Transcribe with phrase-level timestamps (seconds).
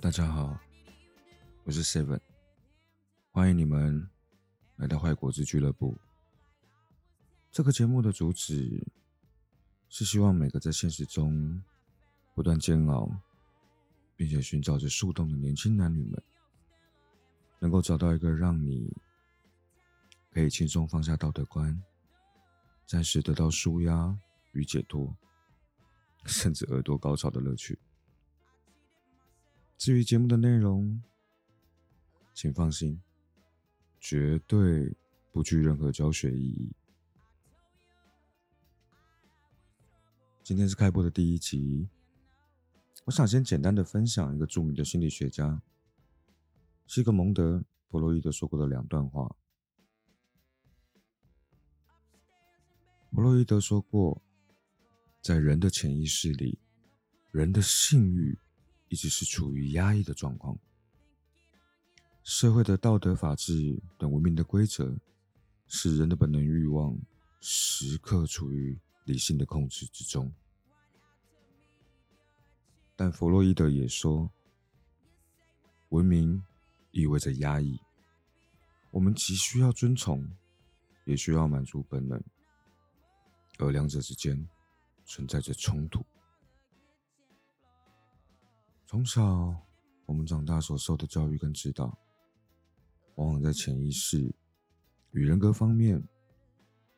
[0.00, 0.58] 大家好，
[1.64, 2.20] 我是 Seven，
[3.30, 4.08] 欢迎你们
[4.76, 5.98] 来到坏果子俱乐部。
[7.50, 8.86] 这个节目的主旨
[9.88, 11.62] 是希望每个在现实中
[12.34, 13.10] 不断煎熬，
[14.16, 16.22] 并且寻找着树洞的年轻男女们，
[17.58, 18.90] 能够找到一个让你
[20.30, 21.82] 可以轻松放下道德观，
[22.86, 24.16] 暂时得到舒压
[24.52, 25.16] 与解脱，
[26.26, 27.78] 甚至耳朵高潮的乐趣。
[29.76, 31.02] 至于节目的内容，
[32.34, 33.00] 请放心，
[34.00, 34.94] 绝对
[35.32, 36.72] 不具任何教学意义。
[40.42, 41.88] 今天是开播的第一集，
[43.04, 45.62] 我想先简单的分享一个著名的心理学家
[46.86, 47.58] 西格蒙德·
[47.88, 49.34] 弗洛伊德说过的两段话。
[53.18, 54.22] 弗洛伊德说过，
[55.20, 56.56] 在人的潜意识里，
[57.32, 58.38] 人的性欲
[58.90, 60.56] 一直是处于压抑的状况。
[62.22, 64.96] 社会的道德、法治等文明的规则，
[65.66, 66.96] 使人的本能欲望
[67.40, 70.32] 时刻处于理性的控制之中。
[72.94, 74.30] 但弗洛伊德也说，
[75.88, 76.40] 文明
[76.92, 77.80] 意味着压抑，
[78.92, 80.24] 我们既需要遵从，
[81.04, 82.22] 也需要满足本能，
[83.58, 84.48] 而两者之间
[85.04, 86.04] 存在着冲突。
[88.86, 89.22] 从小，
[90.06, 91.98] 我们长大所受的教育跟指导，
[93.16, 94.34] 往往在潜意识
[95.10, 96.02] 与人格方面，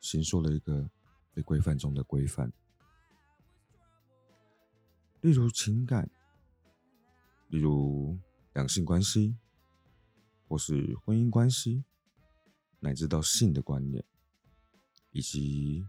[0.00, 0.88] 形塑了一个
[1.34, 2.52] 被规范中的规范。
[5.22, 6.08] 例如情感，
[7.48, 8.16] 例如
[8.52, 9.36] 两性关系，
[10.46, 11.84] 或是婚姻关系，
[12.78, 14.04] 乃至到性的观念，
[15.10, 15.84] 以及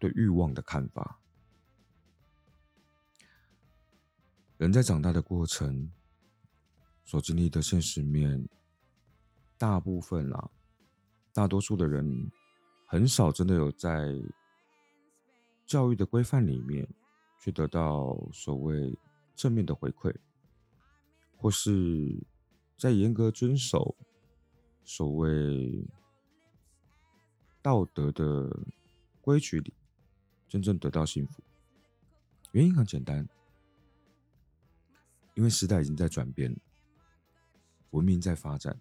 [0.00, 1.20] 对欲望的看法。
[4.56, 5.90] 人在长大的过程
[7.04, 8.48] 所经历的现实面，
[9.56, 10.50] 大部分啊，
[11.32, 12.30] 大多数的人
[12.86, 14.14] 很少真的有在
[15.64, 16.88] 教育的规范里面
[17.40, 18.98] 去得到所谓
[19.34, 20.14] 正面的回馈，
[21.36, 22.26] 或是
[22.76, 23.96] 在严格遵守
[24.84, 25.86] 所谓
[27.62, 28.50] 道德的
[29.20, 29.72] 规矩里，
[30.50, 31.42] 真正得到幸福。
[32.52, 33.26] 原因很简单。
[35.34, 36.54] 因为时代已经在转变，
[37.92, 38.78] 文明在发展，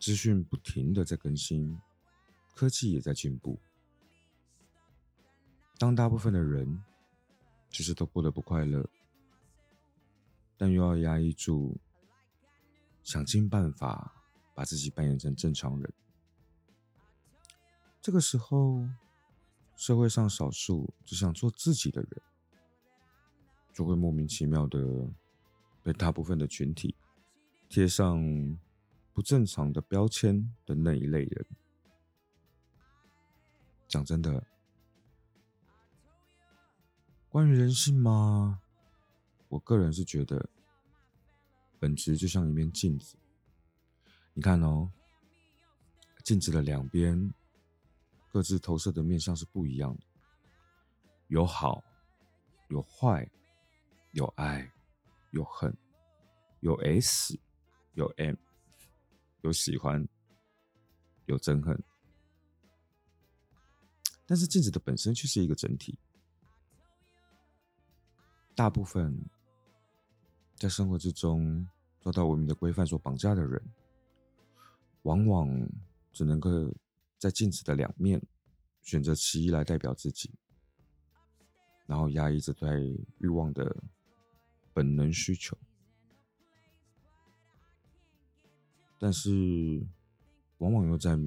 [0.00, 1.78] 资讯不停的在更新，
[2.56, 3.60] 科技也在进步。
[5.78, 6.82] 当大部分的人
[7.68, 8.88] 其实都过得不快乐，
[10.56, 11.76] 但又要压抑住，
[13.04, 14.12] 想尽办法
[14.54, 15.92] 把自己扮演成正常人，
[18.00, 18.88] 这个时候，
[19.80, 22.22] 社会上少数只想做自己的人。
[23.72, 25.08] 就会莫名其妙的
[25.82, 26.94] 被大部分的群体
[27.66, 28.58] 贴上
[29.14, 31.46] 不正常的标签的那一类人。
[33.88, 34.46] 讲真的，
[37.30, 38.60] 关于人性吗？
[39.48, 40.50] 我个人是觉得，
[41.78, 43.16] 本质就像一面镜子。
[44.34, 44.90] 你看哦，
[46.22, 47.32] 镜子的两边
[48.30, 50.02] 各自投射的面相是不一样的，
[51.28, 51.82] 有好，
[52.68, 53.30] 有坏。
[54.12, 54.68] 有爱，
[55.30, 55.72] 有恨，
[56.58, 57.38] 有 S，
[57.94, 58.34] 有 M，
[59.42, 60.04] 有喜欢，
[61.26, 61.80] 有憎恨。
[64.26, 65.96] 但是镜子的本身却是一个整体。
[68.56, 69.16] 大部分
[70.56, 71.64] 在生活之中
[72.00, 73.62] 遭到文明的规范所绑架的人，
[75.02, 75.48] 往往
[76.10, 76.50] 只能够
[77.20, 78.20] 在镜子的两面
[78.82, 80.34] 选择其一来代表自己，
[81.86, 83.84] 然后压抑着对欲望的。
[84.72, 85.58] 本能需求，
[89.00, 89.84] 但是
[90.58, 91.18] 往往又在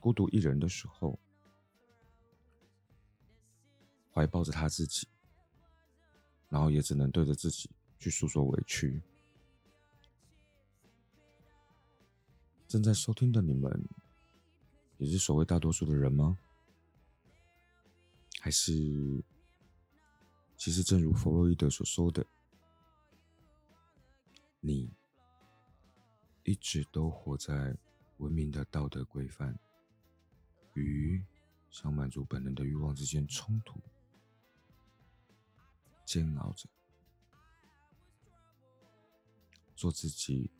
[0.00, 1.16] 孤独一人的时候，
[4.12, 5.06] 怀抱着他自己，
[6.48, 7.70] 然后也只能对着自己
[8.00, 9.00] 去诉说委屈。
[12.66, 13.88] 正在收听的你们，
[14.98, 16.38] 也是所谓大多数的人吗？
[18.40, 18.72] 还是，
[20.56, 22.24] 其实正如弗洛伊德所说的？
[24.60, 24.90] 你
[26.44, 27.76] 一直都活在
[28.18, 29.58] 文明的道德规范
[30.74, 31.24] 与
[31.70, 33.80] 想满足本能的欲望之间冲突，
[36.04, 36.68] 煎熬着。
[39.76, 40.50] 做自己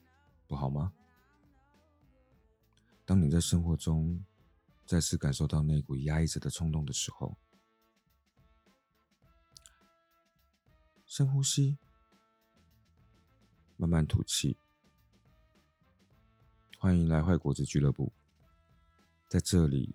[0.47, 0.93] 不好吗？
[3.09, 4.23] 当你在生活中
[4.85, 7.39] 再次感受到那股压抑着的冲动的时候，
[11.07, 11.79] 深呼吸，
[13.79, 14.59] 慢慢吐气。
[16.79, 18.13] 欢迎来坏果子俱乐部，
[19.27, 19.95] 在这里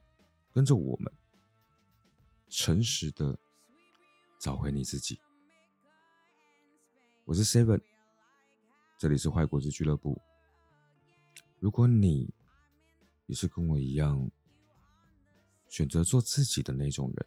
[0.51, 1.13] 跟着我们，
[2.49, 3.37] 诚实的
[4.39, 5.19] 找回你自己。
[7.25, 7.79] 我是 Seven，
[8.97, 10.19] 这里是坏果子俱乐部。
[11.59, 12.33] 如果你
[13.27, 14.29] 也是跟我一样
[15.67, 17.25] 选择做自己的那种人，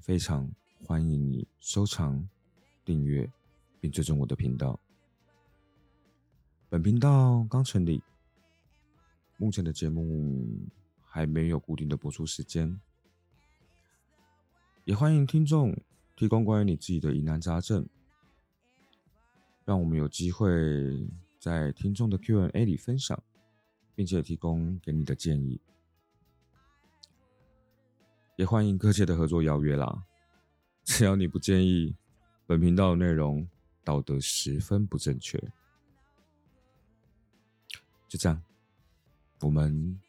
[0.00, 0.50] 非常
[0.84, 2.28] 欢迎你收藏、
[2.84, 3.30] 订阅
[3.80, 4.78] 并追踪我的频道。
[6.68, 8.02] 本频道刚成立，
[9.36, 10.66] 目前的节目
[11.04, 12.80] 还没有固定的播出时间，
[14.84, 15.74] 也欢迎听众
[16.16, 17.88] 提供关于你自己的疑难杂症，
[19.64, 21.08] 让我们有机会
[21.38, 23.22] 在听众的 Q&A 里分享，
[23.94, 25.60] 并且提供给你的建议。
[28.36, 30.04] 也欢迎各界的合作邀约啦，
[30.82, 31.94] 只要你不介意
[32.46, 33.48] 本频道的内容
[33.84, 35.38] 道德十分不正确。
[38.08, 38.42] 就这样，
[39.40, 40.00] 我们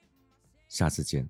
[0.67, 1.29] 下次见。